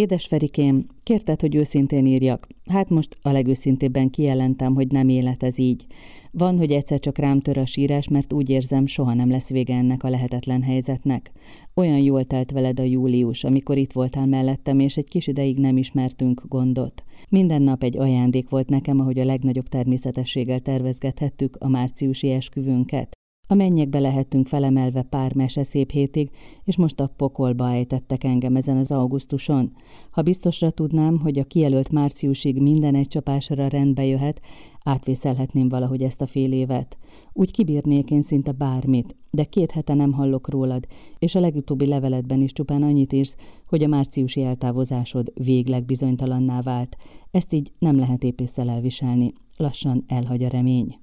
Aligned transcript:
Édes 0.00 0.26
Ferikém, 0.26 0.86
kérted, 1.02 1.40
hogy 1.40 1.54
őszintén 1.54 2.06
írjak. 2.06 2.46
Hát 2.66 2.88
most 2.88 3.16
a 3.22 3.30
legőszintébben 3.30 4.10
kijelentem, 4.10 4.74
hogy 4.74 4.90
nem 4.90 5.08
élet 5.08 5.42
ez 5.42 5.58
így. 5.58 5.86
Van, 6.30 6.58
hogy 6.58 6.72
egyszer 6.72 6.98
csak 6.98 7.18
rám 7.18 7.40
tör 7.40 7.58
a 7.58 7.66
sírás, 7.66 8.08
mert 8.08 8.32
úgy 8.32 8.50
érzem, 8.50 8.86
soha 8.86 9.14
nem 9.14 9.30
lesz 9.30 9.48
vége 9.48 9.74
ennek 9.74 10.02
a 10.02 10.08
lehetetlen 10.08 10.62
helyzetnek. 10.62 11.32
Olyan 11.74 11.98
jól 11.98 12.24
telt 12.24 12.50
veled 12.50 12.80
a 12.80 12.82
július, 12.82 13.44
amikor 13.44 13.76
itt 13.76 13.92
voltál 13.92 14.26
mellettem, 14.26 14.78
és 14.78 14.96
egy 14.96 15.08
kis 15.08 15.26
ideig 15.26 15.58
nem 15.58 15.76
ismertünk 15.76 16.42
gondot. 16.48 17.04
Minden 17.28 17.62
nap 17.62 17.82
egy 17.82 17.98
ajándék 17.98 18.48
volt 18.48 18.68
nekem, 18.68 19.00
ahogy 19.00 19.18
a 19.18 19.24
legnagyobb 19.24 19.68
természetességgel 19.68 20.60
tervezgethettük 20.60 21.56
a 21.60 21.68
márciusi 21.68 22.30
esküvőnket. 22.30 23.19
A 23.50 23.54
mennyekbe 23.54 23.98
lehettünk 23.98 24.46
felemelve 24.46 25.02
pár 25.02 25.34
mese 25.34 25.64
szép 25.64 25.90
hétig, 25.90 26.30
és 26.64 26.76
most 26.76 27.00
a 27.00 27.12
pokolba 27.16 27.70
ejtettek 27.70 28.24
engem 28.24 28.56
ezen 28.56 28.76
az 28.76 28.90
augusztuson. 28.90 29.72
Ha 30.10 30.22
biztosra 30.22 30.70
tudnám, 30.70 31.18
hogy 31.18 31.38
a 31.38 31.44
kijelölt 31.44 31.90
márciusig 31.90 32.60
minden 32.60 32.94
egy 32.94 33.08
csapásra 33.08 33.68
rendbe 33.68 34.04
jöhet, 34.04 34.40
átvészelhetném 34.84 35.68
valahogy 35.68 36.02
ezt 36.02 36.20
a 36.20 36.26
fél 36.26 36.52
évet. 36.52 36.98
Úgy 37.32 37.50
kibírnék 37.50 38.10
én 38.10 38.22
szinte 38.22 38.52
bármit, 38.52 39.16
de 39.30 39.44
két 39.44 39.70
hete 39.70 39.94
nem 39.94 40.12
hallok 40.12 40.48
rólad, 40.48 40.86
és 41.18 41.34
a 41.34 41.40
legutóbbi 41.40 41.86
leveletben 41.86 42.40
is 42.42 42.52
csupán 42.52 42.82
annyit 42.82 43.12
írsz, 43.12 43.36
hogy 43.66 43.82
a 43.82 43.88
márciusi 43.88 44.42
eltávozásod 44.42 45.32
végleg 45.34 45.84
bizonytalanná 45.84 46.60
vált. 46.60 46.96
Ezt 47.30 47.52
így 47.52 47.72
nem 47.78 47.98
lehet 47.98 48.24
épésszel 48.24 48.70
elviselni. 48.70 49.32
Lassan 49.56 50.04
elhagy 50.06 50.42
a 50.42 50.48
remény. 50.48 50.99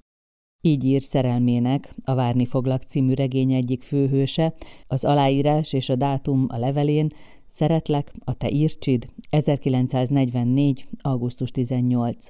Így 0.61 0.83
ír 0.83 1.01
szerelmének 1.01 1.95
a 2.03 2.13
Várni 2.13 2.45
foglak 2.45 2.83
című 2.83 3.13
regény 3.13 3.53
egyik 3.53 3.83
főhőse, 3.83 4.53
az 4.87 5.05
aláírás 5.05 5.73
és 5.73 5.89
a 5.89 5.95
dátum 5.95 6.45
a 6.49 6.57
levelén, 6.57 7.13
Szeretlek, 7.49 8.13
a 8.23 8.33
te 8.33 8.49
írcsid, 8.49 9.09
1944. 9.29 10.87
augusztus 11.01 11.51
18. 11.51 12.27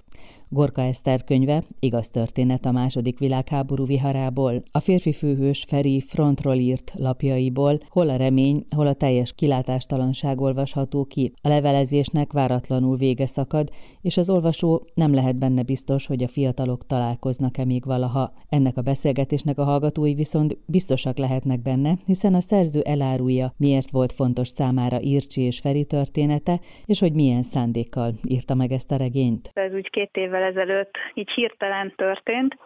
Gorka 0.50 0.82
Eszter 0.82 1.24
könyve, 1.24 1.64
igaz 1.80 2.10
történet 2.10 2.66
a 2.66 2.72
második 2.72 3.20
világháború 3.20 3.86
viharából, 3.86 4.64
a 4.72 4.80
férfi 4.80 5.14
főhős 5.14 5.66
Feri 5.68 6.02
frontról 6.02 6.56
írt 6.56 6.94
lapjaiból, 6.96 7.80
hol 7.90 8.10
a 8.10 8.16
remény, 8.16 8.64
hol 8.76 8.88
a 8.88 8.94
teljes 8.94 9.34
kilátástalanság 9.34 10.42
olvasható 10.42 11.06
ki. 11.06 11.32
A 11.42 11.48
levelezésnek 11.48 12.34
váratlanul 12.34 12.98
vége 12.98 13.26
szakad, 13.26 13.70
és 14.02 14.18
az 14.18 14.30
olvasó 14.30 14.88
nem 14.94 15.14
lehet 15.14 15.36
benne 15.36 15.64
biztos, 15.64 16.06
hogy 16.06 16.24
a 16.24 16.28
fiatalok 16.28 16.86
találkoznak-e 16.86 17.66
még 17.66 17.86
valaha. 17.86 18.34
Ennek 18.50 18.78
a 18.78 18.82
beszélgetésnek 18.82 19.58
a 19.58 19.64
hallgatói 19.64 20.14
viszont 20.14 20.58
biztosak 20.66 21.18
lehetnek 21.18 21.62
benne, 21.62 21.98
hiszen 22.06 22.34
a 22.34 22.42
szerző 22.42 22.82
elárulja, 22.82 23.54
miért 23.58 23.92
volt 23.92 24.12
fontos 24.12 24.48
számára 24.48 25.00
Ircsi 25.00 25.42
és 25.42 25.60
Feri 25.60 25.86
története, 25.86 26.60
és 26.86 27.00
hogy 27.00 27.14
milyen 27.14 27.44
szándékkal 27.44 28.14
írta 28.28 28.56
meg 28.56 28.72
ezt 28.72 28.92
a 28.92 28.96
regényt. 28.96 29.52
Ez 29.54 29.74
úgy 29.74 29.90
két 29.90 30.18
évvel 30.38 30.50
ezelőtt 30.50 30.98
így 31.14 31.32
hirtelen 31.32 31.94
történt. 31.96 32.58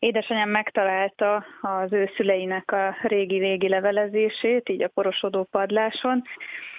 Édesanyám 0.00 0.48
megtalálta 0.48 1.44
az 1.60 1.92
ő 1.92 2.10
szüleinek 2.16 2.72
a 2.72 2.96
régi-régi 3.02 3.68
levelezését, 3.68 4.68
így 4.68 4.82
a 4.82 4.88
porosodó 4.88 5.48
padláson. 5.50 6.22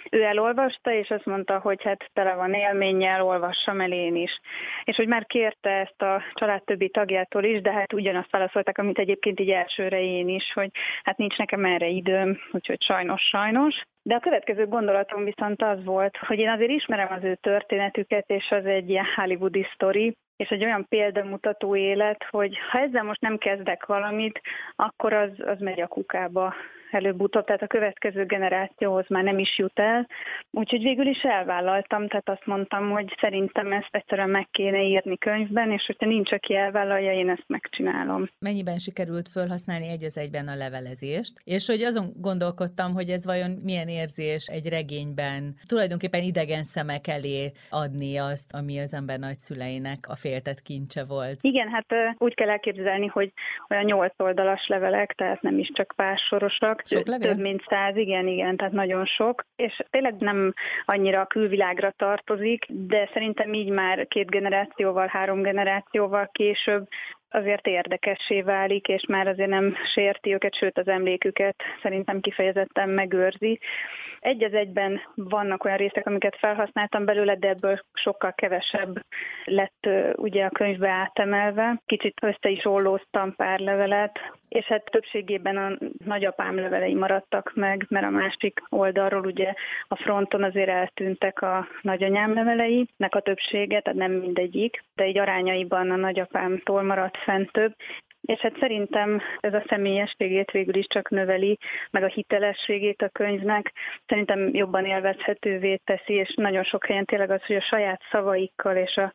Ő 0.10 0.23
elolvasta, 0.23 0.94
és 0.94 1.10
azt 1.10 1.26
mondta, 1.26 1.60
hogy 1.60 1.84
hát 1.84 2.10
tele 2.14 2.34
van 2.34 2.54
élménnyel, 2.54 3.23
olvassam 3.23 3.82
el 3.82 3.92
én 3.92 4.16
is. 4.16 4.40
És 4.84 4.96
hogy 4.96 5.08
már 5.08 5.26
kérte 5.26 5.70
ezt 5.70 6.02
a 6.02 6.22
család 6.34 6.64
többi 6.64 6.90
tagjától 6.90 7.44
is, 7.44 7.62
de 7.62 7.72
hát 7.72 7.94
ugyanazt 7.94 8.32
válaszolták, 8.32 8.78
amit 8.78 9.00
egyébként 9.00 9.40
így 9.40 9.50
elsőre 9.50 10.02
én 10.02 10.28
is, 10.28 10.52
hogy 10.54 10.70
hát 11.04 11.18
nincs 11.18 11.38
nekem 11.38 11.66
erre 11.66 11.88
időm, 11.88 12.38
úgyhogy 12.52 12.82
sajnos, 12.82 13.22
sajnos. 13.22 13.84
De 14.04 14.16
a 14.16 14.20
következő 14.20 14.68
gondolatom 14.68 15.23
viszont 15.23 15.62
az 15.62 15.84
volt, 15.84 16.18
hogy 16.18 16.40
én 16.40 16.50
azért 16.50 16.72
ismerem 16.72 17.08
az 17.12 17.23
ő 17.23 17.36
történetüket, 17.36 18.30
és 18.30 18.52
az 18.52 18.66
egy 18.66 18.90
ilyen 18.90 19.08
hollywoodi 19.16 19.68
sztori, 19.73 20.18
és 20.42 20.50
egy 20.50 20.64
olyan 20.64 20.86
példamutató 20.89 21.75
élet, 21.75 22.23
hogy 22.30 22.58
ha 22.72 22.80
ezzel 22.80 23.03
most 23.03 23.22
nem 23.22 23.38
kezdek 23.38 23.86
valamit, 23.86 24.42
akkor 24.76 25.14
az, 25.14 25.30
az 25.45 25.60
megy 25.60 25.82
a 25.82 25.88
kukába 25.88 26.54
előbb-utóbb, 26.94 27.46
tehát 27.46 27.62
a 27.62 27.68
következő 27.68 28.26
generációhoz 28.26 29.06
már 29.08 29.24
nem 29.24 29.40
is 29.40 29.58
jut 29.58 29.80
el. 29.80 30.08
Úgyhogy 30.52 30.82
végül 30.82 31.08
is 31.08 31.22
elvállaltam, 31.22 32.08
tehát 32.08 32.30
azt 32.30 32.46
mondtam, 32.46 32.90
hogy 32.90 33.16
szerintem 33.20 33.72
ezt 33.72 33.90
egyszerűen 33.92 34.30
meg 34.30 34.48
kéne 34.52 34.82
írni 34.82 35.18
könyvben, 35.18 35.72
és 35.72 35.84
hogyha 35.86 36.06
nincs, 36.06 36.32
aki 36.32 36.56
elvállalja, 36.56 37.12
én 37.12 37.30
ezt 37.30 37.46
megcsinálom. 37.48 38.30
Mennyiben 38.40 38.78
sikerült 38.78 39.28
felhasználni 39.28 39.88
egy 39.90 40.04
az 40.04 40.18
egyben 40.18 40.48
a 40.48 40.56
levelezést, 40.56 41.42
és 41.44 41.68
hogy 41.68 41.82
azon 41.82 42.12
gondolkodtam, 42.16 42.94
hogy 42.94 43.10
ez 43.10 43.26
vajon 43.26 43.52
milyen 43.64 43.88
érzés 43.88 44.48
egy 44.48 44.70
regényben 44.70 45.54
tulajdonképpen 45.68 46.23
idegen 46.23 46.64
szemek 46.64 47.08
elé 47.08 47.52
adni 47.70 48.18
azt, 48.18 48.54
ami 48.54 48.80
az 48.80 48.94
ember 48.94 49.20
nagyszüleinek 49.20 49.98
a 50.08 50.16
féltett 50.16 50.62
kincse 50.62 51.06
volt. 51.06 51.38
Igen, 51.42 51.70
hát 51.70 51.86
úgy 52.18 52.36
kell 52.36 52.50
elképzelni, 52.50 53.08
hogy 53.08 53.34
olyan 53.70 53.84
nyolc 53.84 54.20
oldalas 54.20 54.68
levelek, 54.68 55.14
tehát 55.14 55.42
nem 55.42 55.58
is 55.58 55.70
csak 55.73 55.94
pár 55.96 56.18
sorosak, 56.18 56.80
sok 56.86 57.08
levél? 57.08 57.30
Több 57.30 57.39
mint 57.39 57.64
száz, 57.69 57.95
igen, 57.95 58.27
igen, 58.27 58.58
tehát 58.58 58.73
nagyon 58.73 59.05
sok. 59.05 59.45
És 59.55 59.80
tényleg 59.89 60.15
nem 60.19 60.53
annyira 60.86 61.21
a 61.21 61.25
külvilágra 61.25 61.93
tartozik, 61.97 62.65
de 62.67 63.09
szerintem 63.14 63.53
így 63.53 63.69
már 63.69 64.08
két 64.08 64.30
generációval, 64.30 65.08
három 65.08 65.42
generációval 65.42 66.30
később 66.31 66.87
azért 67.31 67.67
érdekessé 67.67 68.42
válik, 68.42 68.87
és 68.87 69.05
már 69.08 69.27
azért 69.27 69.49
nem 69.49 69.75
sérti 69.93 70.33
őket, 70.33 70.55
sőt 70.55 70.77
az 70.77 70.87
emléküket 70.87 71.55
szerintem 71.81 72.19
kifejezetten 72.19 72.89
megőrzi. 72.89 73.59
Egy 74.19 74.43
az 74.43 74.53
egyben 74.53 75.02
vannak 75.15 75.63
olyan 75.63 75.77
részek, 75.77 76.08
amiket 76.08 76.37
felhasználtam 76.37 77.05
belőle, 77.05 77.36
de 77.36 77.48
ebből 77.48 77.80
sokkal 77.93 78.33
kevesebb 78.33 79.05
lett 79.43 79.87
ugye 80.15 80.45
a 80.45 80.49
könyvbe 80.49 80.89
átemelve. 80.89 81.81
Kicsit 81.86 82.17
össze 82.21 82.49
is 82.49 82.65
ollóztam 82.65 83.36
pár 83.36 83.59
levelet, 83.59 84.19
és 84.52 84.66
hát 84.66 84.84
többségében 84.92 85.58
a 85.58 85.78
nagyapám 86.06 86.56
levelei 86.56 86.94
maradtak 86.94 87.52
meg, 87.56 87.86
mert 87.89 88.06
a 88.06 88.10
másik 88.10 88.64
oldalról 88.70 89.26
ugye 89.26 89.54
a 89.88 89.95
fronton 89.95 90.44
azért 90.44 90.70
eltűntek 90.70 91.42
a 91.42 91.67
nagyanyám 91.82 92.34
levelei, 92.34 92.88
nek 92.98 93.16
a 93.16 93.22
többsége, 93.22 93.80
tehát 93.80 94.00
nem 94.00 94.11
mindegyik, 94.11 94.84
de 94.95 95.04
egy 95.04 95.17
arányaiban 95.17 95.92
a 95.92 95.95
nagyapámtól 95.95 96.82
maradt 96.82 97.17
fent 97.17 97.52
több, 97.52 97.76
és 98.22 98.40
hát 98.40 98.58
szerintem 98.60 99.22
ez 99.40 99.54
a 99.54 99.64
személyességét 99.67 100.52
végül 100.52 100.76
is 100.76 100.88
csak 100.88 101.10
növeli, 101.10 101.58
meg 101.92 102.04
a 102.04 102.08
hitelességét 102.08 103.02
a 103.02 103.10
könyvnek. 103.10 103.73
Szerintem 104.08 104.50
jobban 104.54 104.86
élvezhetővé 104.86 105.76
teszi, 105.76 106.14
és 106.14 106.34
nagyon 106.36 106.64
sok 106.64 106.86
helyen 106.86 107.06
tényleg 107.06 107.32
az, 107.32 107.44
hogy 107.45 107.56
a 107.56 107.61
saját 107.61 108.02
szavaikkal 108.11 108.76
és 108.76 108.95
a 108.95 109.14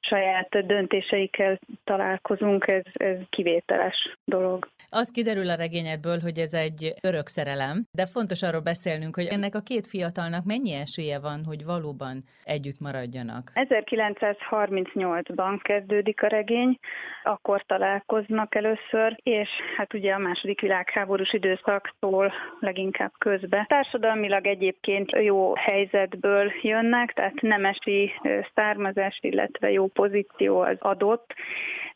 saját 0.00 0.66
döntéseikkel 0.66 1.58
találkozunk, 1.84 2.66
ez, 2.66 2.82
ez 2.92 3.16
kivételes 3.30 4.16
dolog. 4.24 4.68
Az 4.90 5.10
kiderül 5.10 5.50
a 5.50 5.54
regényedből, 5.54 6.18
hogy 6.20 6.38
ez 6.38 6.52
egy 6.52 6.94
örök 7.02 7.26
szerelem, 7.26 7.84
de 7.92 8.06
fontos 8.06 8.42
arról 8.42 8.60
beszélnünk, 8.60 9.14
hogy 9.14 9.26
ennek 9.26 9.54
a 9.54 9.60
két 9.60 9.86
fiatalnak 9.86 10.44
mennyi 10.44 10.72
esélye 10.72 11.20
van, 11.20 11.44
hogy 11.44 11.64
valóban 11.64 12.24
együtt 12.44 12.80
maradjanak. 12.80 13.50
1938-ban 13.54 15.58
kezdődik 15.62 16.22
a 16.22 16.26
regény, 16.26 16.78
akkor 17.22 17.64
találkoznak 17.66 18.54
először, 18.54 19.16
és 19.22 19.48
hát 19.76 19.94
ugye 19.94 20.12
a 20.12 20.18
második 20.18 20.60
világháborús 20.60 21.32
időszaktól 21.32 22.32
leginkább 22.60 23.12
közbe. 23.18 23.64
Társadalmilag 23.68 24.46
egyébként 24.46 25.10
jó 25.10 25.54
helyzetből 25.54 26.52
jönnek, 26.62 27.12
tehát 27.12 27.40
nemesi 27.40 28.12
származás, 28.54 29.18
illetve 29.20 29.70
jó 29.70 29.87
pozíció 29.88 30.60
az 30.60 30.76
adott, 30.78 31.34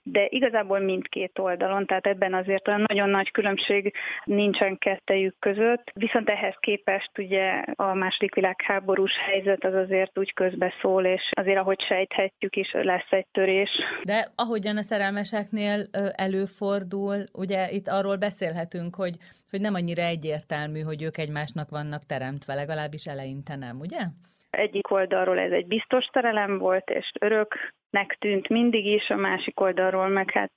de 0.02 0.26
igazából 0.28 0.78
mindkét 0.78 1.38
oldalon, 1.38 1.86
tehát 1.86 2.06
ebben 2.06 2.34
azért 2.34 2.68
olyan 2.68 2.84
nagyon 2.86 3.08
nagy 3.08 3.30
különbség 3.30 3.92
nincsen 4.24 4.78
kettejük 4.78 5.36
között, 5.38 5.90
viszont 5.94 6.28
ehhez 6.28 6.54
képest 6.60 7.18
ugye 7.18 7.50
a 7.74 7.94
második 7.94 8.34
világháborús 8.34 9.12
helyzet 9.26 9.64
az 9.64 9.74
azért 9.74 10.18
úgy 10.18 10.32
közbeszól, 10.32 11.04
és 11.04 11.30
azért 11.30 11.58
ahogy 11.58 11.80
sejthetjük 11.80 12.56
is 12.56 12.72
lesz 12.72 13.10
egy 13.10 13.26
törés. 13.32 13.70
De 14.02 14.28
ahogyan 14.34 14.76
a 14.76 14.82
szerelmeseknél 14.82 15.86
előfordul, 16.12 17.24
ugye 17.32 17.70
itt 17.70 17.88
arról 17.88 18.16
beszélhetünk, 18.16 18.94
hogy, 18.94 19.14
hogy 19.50 19.60
nem 19.60 19.74
annyira 19.74 20.02
egyértelmű, 20.02 20.80
hogy 20.80 21.02
ők 21.02 21.18
egymásnak 21.18 21.70
vannak 21.70 22.06
teremtve, 22.06 22.54
legalábbis 22.54 23.06
eleinte 23.06 23.56
nem, 23.56 23.78
ugye? 23.80 24.00
Egyik 24.56 24.90
oldalról 24.90 25.38
ez 25.38 25.50
egy 25.50 25.66
biztos 25.66 26.08
szerelem 26.12 26.58
volt, 26.58 26.90
és 26.90 27.10
öröknek 27.20 28.16
tűnt 28.18 28.48
mindig 28.48 28.86
is, 28.86 29.10
a 29.10 29.16
másik 29.16 29.60
oldalról 29.60 30.08
meg 30.08 30.30
hát 30.30 30.52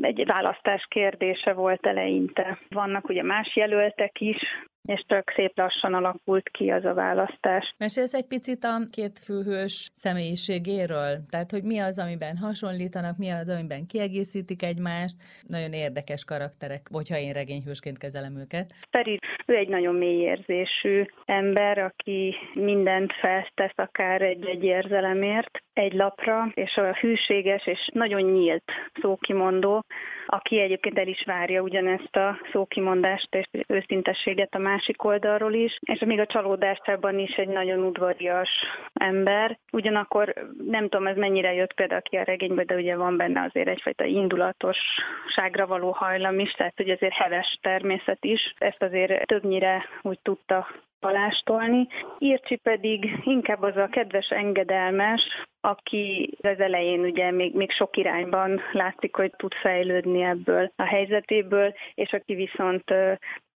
egy 0.00 0.26
választás 0.26 0.86
kérdése 0.88 1.52
volt 1.52 1.86
eleinte. 1.86 2.58
Vannak 2.68 3.08
ugye 3.08 3.22
más 3.22 3.56
jelöltek 3.56 4.20
is, 4.20 4.42
és 4.88 5.04
csak 5.06 5.32
szép 5.36 5.52
lassan 5.56 5.94
alakult 5.94 6.48
ki 6.48 6.70
az 6.70 6.84
a 6.84 6.94
választás. 6.94 7.74
Mesélsz 7.78 8.14
egy 8.14 8.26
picit 8.26 8.64
a 8.64 8.76
két 8.90 9.18
főhős 9.18 9.90
személyiségéről? 9.94 11.18
Tehát, 11.30 11.50
hogy 11.50 11.62
mi 11.62 11.78
az, 11.78 11.98
amiben 11.98 12.36
hasonlítanak, 12.36 13.16
mi 13.18 13.30
az, 13.30 13.48
amiben 13.48 13.86
kiegészítik 13.86 14.62
egymást? 14.62 15.16
Nagyon 15.46 15.72
érdekes 15.72 16.24
karakterek, 16.24 16.86
hogyha 16.92 17.18
én 17.18 17.32
regényhősként 17.32 17.98
kezelem 17.98 18.36
őket. 18.36 18.72
Feri, 18.90 19.18
ő 19.46 19.54
egy 19.56 19.68
nagyon 19.68 19.94
mély 19.94 20.20
érzésű 20.20 21.04
ember, 21.24 21.78
aki 21.78 22.34
mindent 22.54 23.12
feltesz 23.12 23.76
akár 23.76 24.22
egy-egy 24.22 24.64
érzelemért 24.64 25.62
egy 25.72 25.92
lapra, 25.92 26.50
és 26.54 26.76
a 26.76 26.92
hűséges 26.92 27.66
és 27.66 27.88
nagyon 27.92 28.22
nyílt 28.22 28.70
szókimondó, 29.00 29.84
aki 30.26 30.60
egyébként 30.60 30.98
el 30.98 31.06
is 31.06 31.22
várja 31.26 31.60
ugyanezt 31.62 32.16
a 32.16 32.38
szókimondást 32.52 33.34
és 33.34 33.48
őszintességet 33.66 34.54
a 34.54 34.58
másik 34.74 35.04
oldalról 35.04 35.52
is, 35.52 35.78
és 35.80 36.00
még 36.00 36.18
a 36.18 36.26
csalódásában 36.26 37.18
is 37.18 37.34
egy 37.36 37.48
nagyon 37.48 37.78
udvarias 37.78 38.50
ember. 38.92 39.58
Ugyanakkor 39.72 40.34
nem 40.66 40.82
tudom, 40.88 41.06
ez 41.06 41.16
mennyire 41.16 41.54
jött 41.54 41.74
például 41.74 42.02
ki 42.02 42.16
a 42.16 42.22
regénybe, 42.22 42.64
de 42.64 42.74
ugye 42.74 42.96
van 42.96 43.16
benne 43.16 43.40
azért 43.42 43.68
egyfajta 43.68 44.04
indulatosságra 44.04 45.66
való 45.66 45.90
hajlam 45.90 46.38
is, 46.38 46.52
tehát 46.52 46.76
hogy 46.76 46.90
azért 46.90 47.14
heves 47.14 47.58
természet 47.62 48.24
is. 48.24 48.54
Ezt 48.58 48.82
azért 48.82 49.26
többnyire 49.26 49.84
úgy 50.02 50.18
tudta 50.22 50.66
palástolni. 51.00 51.86
Írcsi 52.18 52.56
pedig 52.56 53.20
inkább 53.24 53.62
az 53.62 53.76
a 53.76 53.88
kedves 53.90 54.28
engedelmes, 54.28 55.20
aki 55.60 56.30
az 56.42 56.60
elején 56.60 57.00
ugye 57.00 57.30
még, 57.30 57.54
még 57.54 57.70
sok 57.70 57.96
irányban 57.96 58.60
látszik, 58.72 59.16
hogy 59.16 59.32
tud 59.36 59.54
fejlődni 59.54 60.22
ebből 60.22 60.72
a 60.76 60.84
helyzetéből, 60.84 61.74
és 61.94 62.12
aki 62.12 62.34
viszont 62.34 62.84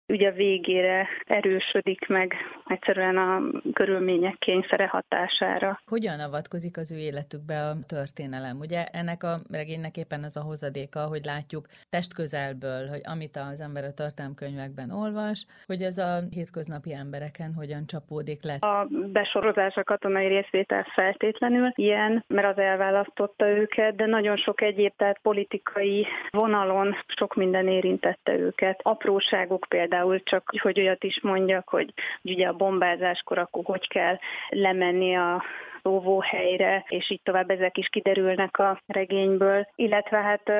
ugye 0.08 0.28
a 0.28 0.32
végére 0.32 1.08
erősödik 1.26 2.06
meg 2.08 2.34
egyszerűen 2.66 3.16
a 3.16 3.42
körülmények 3.72 4.36
kényszere 4.38 4.86
hatására. 4.86 5.80
Hogyan 5.86 6.20
avatkozik 6.20 6.76
az 6.76 6.92
ő 6.92 6.96
életükbe 6.96 7.60
a 7.60 7.76
történelem? 7.88 8.58
Ugye 8.58 8.84
ennek 8.84 9.22
a 9.22 9.38
regénynek 9.50 9.96
éppen 9.96 10.22
az 10.22 10.36
a 10.36 10.42
hozadéka, 10.42 11.00
hogy 11.00 11.24
látjuk 11.24 11.66
testközelből, 11.90 12.88
hogy 12.88 13.00
amit 13.04 13.36
az 13.52 13.60
ember 13.60 13.84
a 13.84 13.94
tartalmkönyvekben 13.94 14.90
olvas, 14.90 15.46
hogy 15.66 15.82
ez 15.82 15.98
a 15.98 16.20
hétköznapi 16.30 16.92
embereken 16.94 17.52
hogyan 17.54 17.86
csapódik 17.86 18.42
le. 18.42 18.54
A 18.54 18.86
besorozás 19.12 19.74
a 19.74 19.84
katonai 19.84 20.26
részvétel 20.26 20.86
feltétlenül 20.94 21.72
ilyen, 21.74 22.24
mert 22.28 22.46
az 22.46 22.58
elválasztotta 22.58 23.48
őket, 23.48 23.96
de 23.96 24.06
nagyon 24.06 24.36
sok 24.36 24.60
egyéb, 24.60 24.92
tehát 24.96 25.18
politikai 25.22 26.06
vonalon 26.30 26.96
sok 27.06 27.34
minden 27.34 27.68
érintette 27.68 28.32
őket. 28.38 28.80
Apróságok 28.82 29.66
például 29.68 29.97
például 29.98 30.22
csak, 30.22 30.52
hogy 30.60 30.80
olyat 30.80 31.04
is 31.04 31.20
mondjak, 31.20 31.68
hogy, 31.68 31.92
hogy 32.22 32.32
ugye 32.32 32.46
a 32.46 32.52
bombázáskor 32.52 33.38
akkor 33.38 33.64
hogy 33.64 33.88
kell 33.88 34.18
lemenni 34.48 35.16
a 35.16 35.42
óvóhelyre, 35.84 36.84
és 36.88 37.10
így 37.10 37.20
tovább 37.22 37.50
ezek 37.50 37.78
is 37.78 37.88
kiderülnek 37.88 38.58
a 38.58 38.80
regényből, 38.86 39.68
illetve 39.74 40.16
hát 40.16 40.50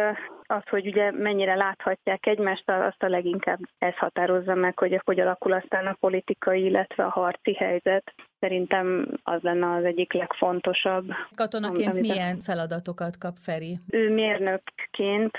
az, 0.46 0.62
hogy 0.70 0.87
ugye 0.87 1.11
mennyire 1.11 1.55
láthatják 1.55 2.26
egymást, 2.26 2.70
azt 2.70 3.02
a 3.02 3.08
leginkább 3.08 3.58
ez 3.79 3.96
határozza 3.96 4.55
meg, 4.55 4.79
hogy 4.79 5.00
hogy 5.05 5.20
alakul 5.20 5.52
aztán 5.52 5.87
a 5.87 5.96
politikai, 6.00 6.64
illetve 6.64 7.05
a 7.05 7.11
harci 7.11 7.55
helyzet. 7.55 8.14
Szerintem 8.41 9.06
az 9.23 9.43
lenne 9.43 9.75
az 9.75 9.84
egyik 9.84 10.12
legfontosabb. 10.12 11.06
Katonaként 11.34 11.91
amit 11.91 12.00
milyen 12.00 12.41
feladatokat 12.41 13.19
kap 13.19 13.37
Feri? 13.37 13.79
Ő 13.91 14.14
mérnökként 14.14 15.38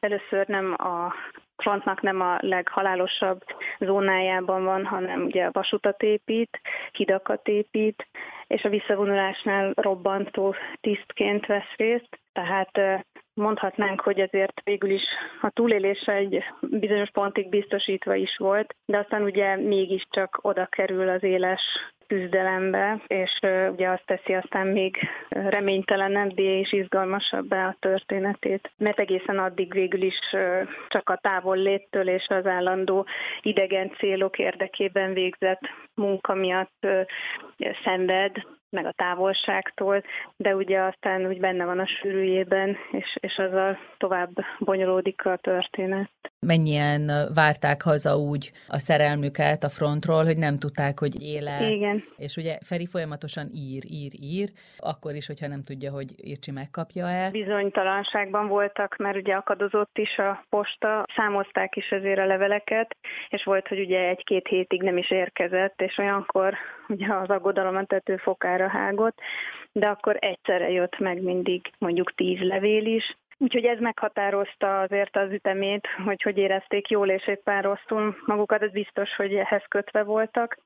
először 0.00 0.46
nem 0.46 0.74
a 0.78 1.14
frontnak 1.56 2.00
nem 2.00 2.20
a 2.20 2.38
leghalálosabb 2.40 3.40
zónájában 3.78 4.64
van, 4.64 4.86
hanem 4.86 5.24
ugye 5.24 5.50
vasutat 5.50 6.02
épít, 6.02 6.60
hidakat 6.92 7.48
épít, 7.48 8.08
és 8.46 8.62
a 8.62 8.68
visszavonulásnál 8.68 9.72
robbantó 9.76 10.54
tisztként 10.80 11.46
vesz 11.46 11.74
részt. 11.76 12.18
Tehát 12.32 13.04
mondhatnánk, 13.34 14.00
hogy 14.00 14.20
ezért 14.20 14.60
végül 14.64 14.90
is 14.90 15.02
a 15.40 15.50
túlélése 15.50 16.12
egy 16.12 16.44
bizonyos 16.60 17.10
pontig 17.10 17.48
biztosítva 17.48 18.14
is 18.14 18.36
volt, 18.36 18.76
de 18.84 18.98
aztán 18.98 19.22
ugye 19.22 19.56
mégiscsak 19.56 20.38
oda 20.42 20.66
kerül 20.66 21.08
az 21.08 21.22
éles 21.22 21.62
küzdelembe, 22.10 23.02
és 23.06 23.38
ugye 23.72 23.88
azt 23.88 24.06
teszi 24.06 24.32
aztán 24.34 24.66
még 24.66 24.96
reménytelenebbé 25.28 26.58
és 26.58 26.72
izgalmasabbá 26.72 27.66
a 27.66 27.76
történetét, 27.80 28.70
mert 28.78 28.98
egészen 28.98 29.38
addig 29.38 29.72
végül 29.72 30.02
is 30.02 30.18
csak 30.88 31.08
a 31.10 31.18
távol 31.22 31.56
léttől 31.56 32.08
és 32.08 32.26
az 32.28 32.46
állandó 32.46 33.06
idegen 33.42 33.90
célok 33.98 34.38
érdekében 34.38 35.12
végzett 35.12 35.60
munka 35.94 36.34
miatt 36.34 36.86
szenved, 37.84 38.32
meg 38.70 38.86
a 38.86 38.92
távolságtól, 38.96 40.02
de 40.36 40.54
ugye 40.54 40.80
aztán 40.80 41.26
úgy 41.26 41.40
benne 41.40 41.64
van 41.64 41.78
a 41.78 41.86
sűrűjében, 41.86 42.76
és, 42.92 43.16
és 43.20 43.38
azzal 43.38 43.78
tovább 43.98 44.30
bonyolódik 44.58 45.26
a 45.26 45.36
történet. 45.36 46.10
Mennyien 46.46 47.10
várták 47.34 47.82
haza 47.82 48.16
úgy 48.16 48.50
a 48.68 48.78
szerelmüket 48.78 49.64
a 49.64 49.68
frontról, 49.68 50.24
hogy 50.24 50.36
nem 50.36 50.58
tudták, 50.58 50.98
hogy 50.98 51.22
éle. 51.22 51.70
Igen. 51.70 52.04
És 52.16 52.36
ugye 52.36 52.58
Feri 52.60 52.86
folyamatosan 52.86 53.46
ír, 53.54 53.82
ír, 53.86 54.12
ír, 54.20 54.48
akkor 54.78 55.14
is, 55.14 55.26
hogyha 55.26 55.46
nem 55.46 55.62
tudja, 55.62 55.90
hogy 55.92 56.08
Ircsi 56.16 56.50
megkapja-e. 56.50 57.30
Bizonytalanságban 57.30 58.48
voltak, 58.48 58.96
mert 58.96 59.16
ugye 59.16 59.34
akadozott 59.34 59.98
is 59.98 60.18
a 60.18 60.44
posta, 60.48 61.04
számozták 61.16 61.76
is 61.76 61.90
ezért 61.90 62.18
a 62.18 62.26
leveleket, 62.26 62.96
és 63.28 63.44
volt, 63.44 63.68
hogy 63.68 63.80
ugye 63.80 64.08
egy-két 64.08 64.48
hétig 64.48 64.82
nem 64.82 64.96
is 64.96 65.10
érkezett, 65.10 65.80
és 65.80 65.98
olyankor 65.98 66.54
ugye 66.88 67.14
az 67.14 67.28
aggodalom 67.28 67.86
tető 67.86 68.16
fokára 68.16 68.68
hágott, 68.68 69.18
de 69.72 69.86
akkor 69.86 70.16
egyszerre 70.20 70.70
jött 70.70 70.98
meg 70.98 71.22
mindig 71.22 71.72
mondjuk 71.78 72.14
tíz 72.14 72.38
levél 72.40 72.86
is, 72.86 73.16
Úgyhogy 73.42 73.64
ez 73.64 73.78
meghatározta 73.78 74.80
azért 74.80 75.16
az 75.16 75.32
ütemét, 75.32 75.88
hogy 76.04 76.22
hogy 76.22 76.38
érezték 76.38 76.88
jól 76.88 77.08
és 77.08 77.26
éppen 77.26 77.62
rosszul 77.62 78.16
magukat, 78.26 78.62
ez 78.62 78.70
biztos, 78.70 79.16
hogy 79.16 79.34
ehhez 79.34 79.62
kötve 79.68 80.02
voltak. 80.02 80.58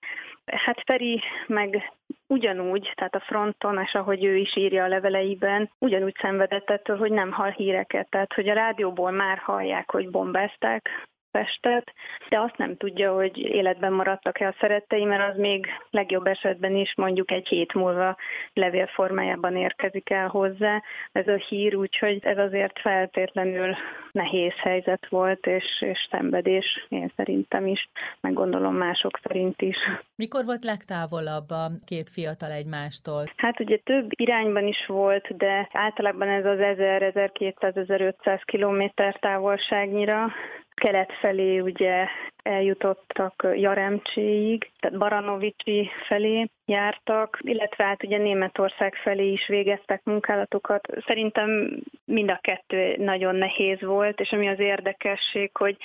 Hát 0.47 0.83
Feri 0.87 1.23
meg 1.47 1.93
ugyanúgy, 2.27 2.93
tehát 2.95 3.15
a 3.15 3.21
fronton, 3.21 3.81
és 3.85 3.95
ahogy 3.95 4.25
ő 4.25 4.37
is 4.37 4.57
írja 4.57 4.85
a 4.85 4.89
leveleiben, 4.89 5.71
ugyanúgy 5.79 6.17
szenvedett 6.21 6.71
ettől, 6.71 6.97
hogy 6.97 7.13
nem 7.13 7.33
hall 7.33 7.51
híreket, 7.51 8.11
tehát 8.11 8.33
hogy 8.33 8.49
a 8.49 8.55
rádióból 8.55 9.11
már 9.11 9.39
hallják, 9.39 9.91
hogy 9.91 10.11
bombázták 10.11 10.91
Pestet, 11.35 11.93
de 12.29 12.41
azt 12.41 12.57
nem 12.57 12.77
tudja, 12.77 13.13
hogy 13.13 13.39
életben 13.39 13.93
maradtak-e 13.93 14.47
a 14.47 14.55
szerettei, 14.61 15.05
mert 15.05 15.31
az 15.31 15.37
még 15.39 15.67
legjobb 15.91 16.27
esetben 16.27 16.77
is 16.77 16.95
mondjuk 16.97 17.31
egy 17.31 17.49
hét 17.49 17.73
múlva 17.73 18.17
levélformájában 18.53 19.57
érkezik 19.57 20.11
el 20.11 20.29
hozzá 20.29 20.83
ez 21.13 21.29
a 21.29 21.37
hír, 21.37 21.75
úgyhogy 21.75 22.19
ez 22.25 22.39
azért 22.39 22.79
feltétlenül 22.79 23.77
nehéz 24.13 24.53
helyzet 24.57 25.07
volt, 25.09 25.47
és, 25.47 25.65
és 25.81 26.09
szenvedés, 26.11 26.87
én 26.89 27.13
szerintem 27.17 27.67
is, 27.67 27.89
meg 28.21 28.33
gondolom 28.33 28.75
mások 28.75 29.21
szerint 29.23 29.63
is. 29.63 29.77
Mikor 30.17 30.45
volt 30.45 30.65
legtávolabb 30.65 31.51
a 31.51 31.71
két 31.87 32.11
fiatal 32.11 32.51
egymástól? 32.51 33.33
Hát 33.37 33.61
ugye 33.61 33.77
több 33.85 34.09
irányban 34.09 34.67
is 34.67 34.87
volt, 34.87 35.37
de 35.37 35.69
általában 35.73 36.29
ez 36.29 36.45
az 36.45 36.59
1000-1200-1500 36.61 38.41
kilométer 38.45 39.19
távolságnyira, 39.19 40.33
kelet 40.75 41.13
felé 41.21 41.59
ugye 41.59 42.07
eljutottak 42.43 43.47
Jaremcséig, 43.55 44.71
tehát 44.81 44.99
Baranovicsi 44.99 45.91
felé 46.07 46.47
jártak, 46.67 47.39
illetve 47.41 47.85
hát 47.85 48.05
ugye 48.05 48.19
Németország 48.19 48.95
felé 48.95 49.33
is 49.33 49.47
végeztek 49.47 50.05
munkálatokat. 50.05 50.89
Szerintem 51.07 51.79
mind 52.05 52.31
a 52.31 52.39
kettő 52.41 52.97
nagyon 52.97 53.37
nehéz 53.37 53.81
volt, 53.81 54.21
és 54.21 54.33
ami 54.33 54.49
az 54.49 54.59
érdekesség, 54.59 55.57
hogy 55.57 55.77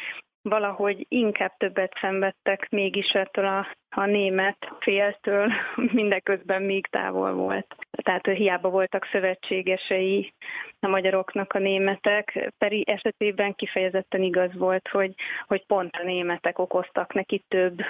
valahogy 0.50 1.06
inkább 1.08 1.58
többet 1.58 1.98
szenvedtek 2.02 2.70
mégis 2.70 3.10
ettől 3.12 3.46
a, 3.46 3.68
a 3.90 4.06
német 4.06 4.58
féltől, 4.80 5.52
mindeközben 6.00 6.62
még 6.62 6.88
távol 6.88 7.34
volt. 7.34 7.76
Tehát 8.04 8.26
hiába 8.26 8.70
voltak 8.70 9.08
szövetségesei 9.12 10.34
a 10.80 10.88
magyaroknak 10.88 11.54
a 11.54 11.60
németek, 11.60 12.52
pedig 12.58 12.90
esetében 12.90 13.54
kifejezetten 13.54 14.22
igaz 14.22 14.54
volt, 14.54 14.88
hogy, 14.88 15.14
hogy 15.48 15.66
pont 15.66 15.96
a 15.96 16.04
németek 16.04 16.60
okoztak 16.60 17.14
neki 17.14 17.44
több 17.48 17.82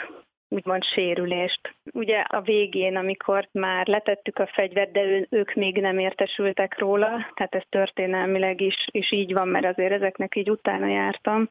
úgymond 0.50 0.84
sérülést. 0.84 1.76
Ugye 1.94 2.20
a 2.20 2.42
végén, 2.42 2.96
amikor 2.96 3.48
már 3.52 3.88
letettük 3.88 4.40
a 4.40 4.50
fegyvert, 4.54 4.92
de 4.92 5.26
ők 5.30 5.54
még 5.54 5.82
nem 5.82 6.00
értesültek 6.00 6.80
róla, 6.80 7.08
tehát 7.08 7.56
ez 7.56 7.64
történelmileg 7.70 8.62
is, 8.62 8.88
is 8.92 9.12
így 9.12 9.34
van, 9.34 9.48
mert 9.48 9.66
azért 9.66 9.92
ezeknek 9.92 10.36
így 10.36 10.50
utána 10.50 10.88
jártam, 10.88 11.50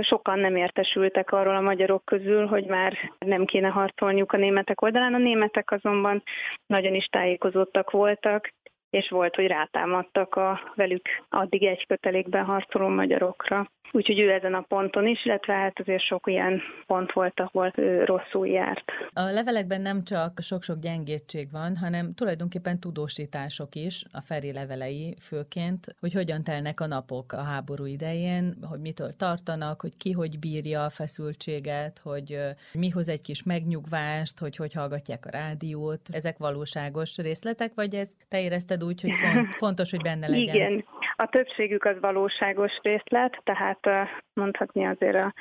sokan 0.00 0.38
nem 0.38 0.56
értesültek 0.56 1.32
arról 1.32 1.56
a 1.56 1.60
magyarok 1.60 2.04
közül, 2.04 2.46
hogy 2.46 2.64
már 2.64 2.94
nem 3.18 3.44
kéne 3.44 3.68
harcolniuk 3.68 4.32
a 4.32 4.36
németek 4.36 4.82
oldalán. 4.82 5.14
A 5.14 5.18
németek 5.18 5.70
azonban 5.70 6.22
nagyon 6.66 6.94
is 6.94 7.06
tájékozottak 7.06 7.90
voltak, 7.90 8.52
és 8.90 9.08
volt, 9.08 9.34
hogy 9.34 9.46
rátámadtak 9.46 10.34
a 10.34 10.72
velük 10.74 11.08
addig 11.28 11.64
egy 11.64 11.86
kötelékben 11.86 12.44
harcoló 12.44 12.88
magyarokra. 12.88 13.70
Úgyhogy 13.92 14.20
ő 14.20 14.30
ezen 14.30 14.54
a 14.54 14.60
ponton 14.60 15.06
is, 15.06 15.24
illetve 15.24 15.52
hát 15.52 15.80
azért 15.80 16.02
sok 16.02 16.26
ilyen 16.26 16.60
pont 16.86 17.12
volt, 17.12 17.40
ahol 17.40 17.72
ő 17.76 18.04
rosszul 18.04 18.46
járt. 18.46 18.84
A 19.12 19.22
levelekben 19.22 19.80
nem 19.80 20.04
csak 20.04 20.38
sok-sok 20.42 20.78
gyengétség 20.78 21.50
van, 21.52 21.76
hanem 21.76 22.14
tulajdonképpen 22.14 22.80
tudósítások 22.80 23.74
is, 23.74 24.04
a 24.12 24.20
Feri 24.20 24.52
levelei 24.52 25.16
főként, 25.20 25.94
hogy 26.00 26.12
hogyan 26.12 26.42
telnek 26.42 26.80
a 26.80 26.86
napok 26.86 27.32
a 27.32 27.42
háború 27.42 27.84
idején, 27.84 28.54
hogy 28.68 28.80
mitől 28.80 29.12
tartanak, 29.12 29.80
hogy 29.80 29.96
ki 29.96 30.12
hogy 30.12 30.38
bírja 30.38 30.84
a 30.84 30.90
feszültséget, 30.90 32.00
hogy 32.02 32.38
mi 32.72 32.88
hoz 32.88 33.08
egy 33.08 33.22
kis 33.22 33.42
megnyugvást, 33.42 34.38
hogy 34.38 34.56
hogy 34.56 34.72
hallgatják 34.72 35.26
a 35.26 35.30
rádiót. 35.30 36.00
Ezek 36.12 36.38
valóságos 36.38 37.16
részletek, 37.16 37.72
vagy 37.74 37.94
ezt 37.94 38.14
te 38.28 38.40
úgy, 38.82 39.00
hogy 39.00 39.12
fontos, 39.64 39.90
hogy 39.90 40.02
benne 40.02 40.28
legyen? 40.28 40.54
Igen, 40.54 40.84
a 41.16 41.26
többségük 41.26 41.84
az 41.84 42.00
valóságos 42.00 42.72
részlet, 42.82 43.40
tehát 43.44 44.10
mondhatni 44.34 44.84
azért 44.84 45.16
a 45.16 45.34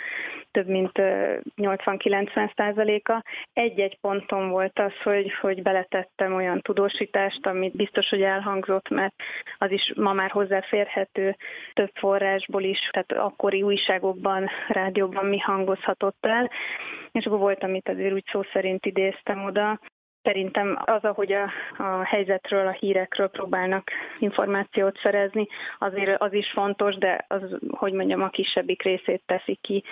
több 0.52 0.68
mint 0.68 0.92
80-90 1.56 2.52
százaléka. 2.56 3.24
Egy-egy 3.54 3.98
ponton 4.02 4.50
volt 4.50 4.80
az, 4.80 4.92
hogy, 5.04 5.34
hogy 5.42 5.62
beletettem 5.62 6.34
olyan 6.34 6.62
tudósítást, 6.62 7.46
amit 7.46 7.76
biztos, 7.76 8.10
hogy 8.10 8.22
elhangzott, 8.22 8.90
mert 8.90 9.16
az 9.58 9.72
is 9.72 9.94
ma 9.96 10.14
már 10.14 10.32
hozzáférhető 10.32 11.36
több 11.74 11.92
forrásból 11.94 12.64
is, 12.64 12.90
tehát 12.92 13.12
akkori 13.12 13.62
újságokban, 13.62 14.50
rádióban 14.68 15.26
mi 15.26 15.40
hangozhatott 15.40 16.26
el, 16.26 16.52
és 17.12 17.26
akkor 17.26 17.40
volt, 17.40 17.64
amit 17.64 17.90
azért 17.90 18.14
úgy 18.14 18.26
szó 18.32 18.42
szerint 18.54 18.86
idéztem 18.86 19.44
oda, 19.44 19.80
Szerintem 20.24 20.78
az, 20.86 21.04
ahogy 21.04 21.32
a, 21.32 21.52
a 21.78 22.04
helyzetről, 22.04 22.68
a 22.68 22.72
hírekről 22.72 23.28
próbálnak 23.28 23.92
információt 24.20 24.98
szerezni, 24.98 25.48
azért 25.80 26.22
az 26.22 26.34
is 26.34 26.52
fontos, 26.52 26.96
de 26.96 27.26
az, 27.28 27.42
hogy 27.70 27.94
mondjam, 27.94 28.22
a 28.22 28.30
kisebbik 28.30 28.84
részét 28.84 29.22
teszi 29.26 29.58
ki 29.62 29.84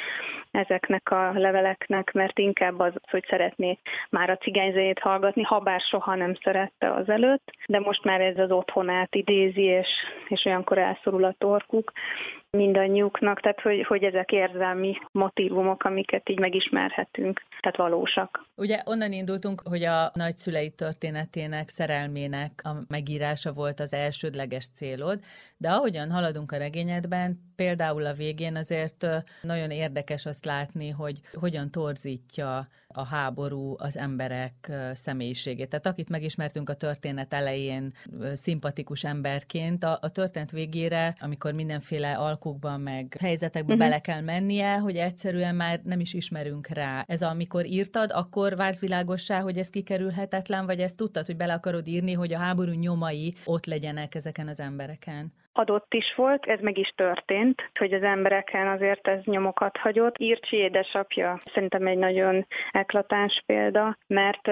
ezeknek 0.51 1.11
a 1.11 1.31
leveleknek, 1.33 2.11
mert 2.11 2.39
inkább 2.39 2.79
az, 2.79 2.93
hogy 3.09 3.25
szeretné 3.29 3.79
már 4.09 4.29
a 4.29 4.37
cigányzejét 4.37 4.99
hallgatni, 4.99 5.43
ha 5.43 5.59
bár 5.59 5.81
soha 5.81 6.15
nem 6.15 6.33
szerette 6.43 6.93
az 6.93 7.09
előtt, 7.09 7.51
de 7.67 7.79
most 7.79 8.03
már 8.03 8.21
ez 8.21 8.37
az 8.37 8.51
otthonát 8.51 9.15
idézi, 9.15 9.63
és, 9.63 9.87
és 10.27 10.45
olyankor 10.45 10.77
elszorul 10.77 11.23
a 11.23 11.35
torkuk 11.37 11.91
mindannyiuknak, 12.51 13.41
tehát 13.41 13.61
hogy, 13.61 13.83
hogy 13.83 14.03
ezek 14.03 14.31
érzelmi 14.31 14.97
motivumok, 15.11 15.83
amiket 15.83 16.29
így 16.29 16.39
megismerhetünk, 16.39 17.41
tehát 17.61 17.77
valósak. 17.77 18.45
Ugye 18.55 18.81
onnan 18.85 19.11
indultunk, 19.11 19.61
hogy 19.69 19.83
a 19.83 20.11
nagyszülei 20.13 20.69
történetének, 20.69 21.67
szerelmének 21.69 22.51
a 22.63 22.69
megírása 22.87 23.51
volt 23.51 23.79
az 23.79 23.93
elsődleges 23.93 24.67
célod, 24.67 25.19
de 25.57 25.69
ahogyan 25.69 26.11
haladunk 26.11 26.51
a 26.51 26.57
regényedben, 26.57 27.46
például 27.57 28.05
a 28.05 28.13
végén 28.13 28.55
azért 28.55 29.07
nagyon 29.41 29.71
érdekes 29.71 30.25
azt 30.25 30.45
látni, 30.45 30.89
hogy 30.89 31.19
hogyan 31.33 31.71
torzítja 31.71 32.67
a 32.87 33.05
háború 33.05 33.75
az 33.77 33.97
emberek 33.97 34.71
személyiségét. 34.93 35.69
Tehát 35.69 35.85
akit 35.85 36.09
megismertünk 36.09 36.69
a 36.69 36.73
történet 36.73 37.33
elején 37.33 37.93
szimpatikus 38.33 39.03
emberként, 39.03 39.83
a, 39.83 39.97
a 40.01 40.09
történet 40.09 40.51
végére, 40.51 41.15
amikor 41.19 41.53
mindenféle 41.53 42.13
alkukban 42.17 42.81
meg 42.81 43.15
helyzetekbe 43.19 43.73
uh-huh. 43.73 43.87
bele 43.87 44.01
kell 44.01 44.21
mennie, 44.21 44.77
hogy 44.77 44.95
egyszerűen 44.95 45.55
már 45.55 45.81
nem 45.83 45.99
is 45.99 46.13
ismerünk 46.13 46.67
rá. 46.67 47.03
Ez 47.07 47.21
amikor 47.21 47.65
írtad, 47.65 48.11
akkor 48.11 48.55
vált 48.55 48.79
világossá, 48.79 49.41
hogy 49.41 49.57
ez 49.57 49.69
kikerülhetetlen, 49.69 50.65
vagy 50.65 50.79
ezt 50.79 50.97
tudtad, 50.97 51.25
hogy 51.25 51.37
bele 51.37 51.53
akarod 51.53 51.87
írni, 51.87 52.13
hogy 52.13 52.33
a 52.33 52.37
háború 52.37 52.71
nyomai 52.71 53.33
ott 53.45 53.65
legyenek 53.65 54.15
ezeken 54.15 54.47
az 54.47 54.59
embereken? 54.59 55.33
Adott 55.57 55.93
is 55.93 56.13
volt, 56.15 56.45
ez 56.45 56.59
meg 56.59 56.77
is 56.77 56.93
történt, 56.95 57.69
hogy 57.79 57.93
az 57.93 58.03
embereken 58.03 58.67
azért 58.67 59.07
ez 59.07 59.19
nyomokat 59.23 59.77
hagyott. 59.77 60.17
Írcsi 60.17 60.57
édesapja 60.57 61.39
szerintem 61.53 61.87
egy 61.87 61.97
nagyon 61.97 62.47
eklatáns 62.71 63.43
példa, 63.45 63.97
mert 64.07 64.49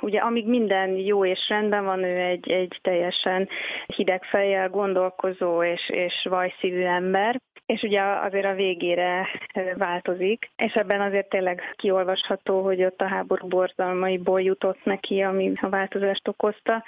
ugye 0.00 0.20
amíg 0.20 0.46
minden 0.46 0.90
jó 0.96 1.24
és 1.24 1.48
rendben 1.48 1.84
van, 1.84 2.02
ő 2.02 2.18
egy, 2.18 2.50
egy 2.50 2.78
teljesen 2.82 3.48
hideg 3.86 4.24
fejjel 4.24 4.68
gondolkozó 4.68 5.62
és, 5.62 5.90
és 5.90 6.26
vajszívű 6.28 6.82
ember, 6.82 7.40
és 7.72 7.82
ugye 7.82 8.02
azért 8.02 8.44
a 8.44 8.54
végére 8.54 9.28
változik, 9.74 10.50
és 10.56 10.74
ebben 10.74 11.00
azért 11.00 11.28
tényleg 11.28 11.74
kiolvasható, 11.76 12.62
hogy 12.62 12.84
ott 12.84 13.00
a 13.00 13.08
háború 13.08 13.48
borzalmaiból 13.48 14.40
jutott 14.40 14.84
neki, 14.84 15.20
ami 15.20 15.52
a 15.60 15.68
változást 15.68 16.28
okozta. 16.28 16.84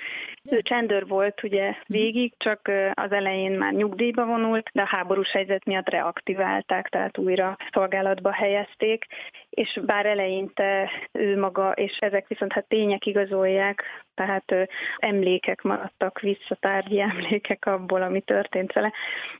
Ő 0.50 0.62
csendőr 0.62 1.06
volt 1.06 1.42
ugye 1.42 1.74
végig, 1.86 2.32
csak 2.38 2.70
az 2.94 3.12
elején 3.12 3.52
már 3.52 3.72
nyugdíjba 3.72 4.24
vonult, 4.24 4.70
de 4.72 4.82
a 4.82 4.88
háborús 4.88 5.30
helyzet 5.30 5.64
miatt 5.64 5.88
reaktiválták, 5.88 6.88
tehát 6.88 7.18
újra 7.18 7.56
szolgálatba 7.72 8.32
helyezték, 8.32 9.06
és 9.54 9.80
bár 9.86 10.06
eleinte 10.06 10.90
ő 11.12 11.38
maga, 11.38 11.72
és 11.72 11.96
ezek 12.00 12.28
viszont 12.28 12.52
hát 12.52 12.64
tények 12.68 13.06
igazolják, 13.06 13.82
tehát 14.14 14.52
ö, 14.52 14.62
emlékek 14.98 15.62
maradtak 15.62 16.20
vissza, 16.20 16.54
tárgyi 16.60 17.00
emlékek 17.00 17.66
abból, 17.66 18.02
ami 18.02 18.20
történt 18.20 18.72
vele, 18.72 18.92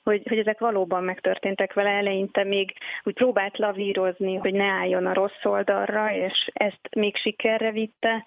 hogy, 0.02 0.22
hogy 0.28 0.38
ezek 0.38 0.58
valóban 0.58 1.04
megtörténtek 1.04 1.72
vele. 1.72 1.90
Eleinte 1.90 2.44
még 2.44 2.72
úgy 3.02 3.14
próbált 3.14 3.58
lavírozni, 3.58 4.36
hogy 4.36 4.52
ne 4.52 4.64
álljon 4.64 5.06
a 5.06 5.14
rossz 5.14 5.44
oldalra, 5.44 6.12
és 6.12 6.50
ezt 6.52 6.88
még 6.96 7.16
sikerre 7.16 7.70
vitte, 7.70 8.24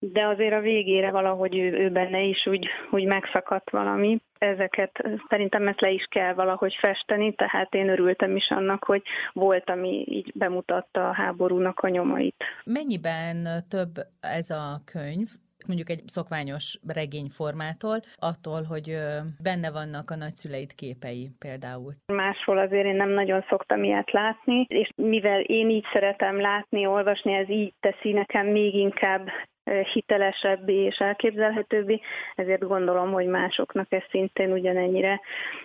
de 0.00 0.26
azért 0.26 0.54
a 0.54 0.60
végére 0.60 1.10
valahogy 1.10 1.56
ő, 1.56 1.72
ő 1.72 1.90
benne 1.90 2.20
is 2.22 2.46
úgy, 2.46 2.66
úgy 2.90 3.04
megszakadt 3.04 3.70
valami. 3.70 4.20
Ezeket 4.38 5.02
szerintem 5.28 5.68
ezt 5.68 5.80
le 5.80 5.90
is 5.90 6.06
kell 6.10 6.34
valahogy 6.34 6.74
festeni, 6.74 7.34
tehát 7.34 7.74
én 7.74 7.88
örültem 7.88 8.36
is 8.36 8.50
annak, 8.50 8.84
hogy 8.84 9.02
volt, 9.32 9.70
ami 9.70 10.04
így 10.08 10.32
bemutatta 10.34 11.08
a 11.08 11.14
háborúnak 11.14 11.80
a 11.80 11.88
nyomait. 11.88 12.44
Mennyiben 12.64 13.46
több 13.68 13.90
ez 14.20 14.50
a 14.50 14.80
könyv, 14.84 15.28
mondjuk 15.66 15.90
egy 15.90 16.02
szokványos 16.06 16.78
regényformától, 16.86 18.00
attól, 18.16 18.62
hogy 18.62 18.96
benne 19.42 19.70
vannak 19.70 20.10
a 20.10 20.16
nagyszüleid 20.16 20.74
képei 20.74 21.30
például. 21.38 21.92
Máshol 22.06 22.58
azért 22.58 22.86
én 22.86 22.96
nem 22.96 23.10
nagyon 23.10 23.44
szoktam 23.48 23.84
ilyet 23.84 24.10
látni, 24.10 24.64
és 24.68 24.90
mivel 24.96 25.40
én 25.40 25.70
így 25.70 25.86
szeretem 25.92 26.40
látni, 26.40 26.86
olvasni, 26.86 27.32
ez 27.32 27.48
így 27.48 27.72
teszi 27.80 28.12
nekem 28.12 28.46
még 28.46 28.74
inkább 28.74 29.28
hitelesebbé 29.92 30.84
és 30.84 30.96
elképzelhetőbbé, 30.96 32.00
ezért 32.34 32.66
gondolom, 32.66 33.12
hogy 33.12 33.26
másoknak 33.26 33.92
ez 33.92 34.02
szintén 34.10 34.52
ugyanennyire 34.52 35.20